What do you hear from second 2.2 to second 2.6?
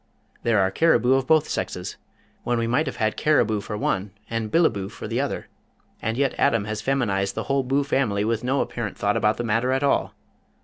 when